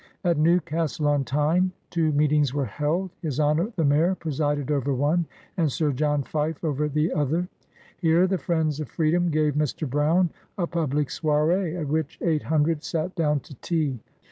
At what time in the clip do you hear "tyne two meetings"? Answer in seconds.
1.25-2.55